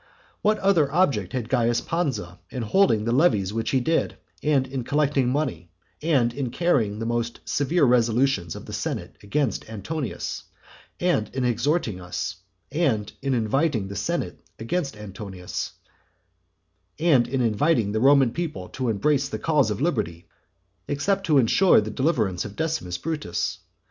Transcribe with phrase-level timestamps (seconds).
[0.41, 4.83] What other object had Caius Pansa in holding the levies which he did, and in
[4.83, 5.69] collecting money,
[6.01, 10.45] and in carrying the most severe resolutions of the senate against Antonius,
[10.99, 12.37] and in exhorting us,
[12.71, 13.93] and in inviting the
[17.99, 20.27] Roman people to embrace the cause of liberty,
[20.87, 23.59] except to ensure the deliverance of Decimus Brutus?